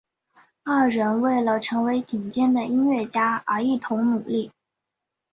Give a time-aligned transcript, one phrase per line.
[0.63, 4.51] 二人为了成为顶尖的音乐家而一同努力。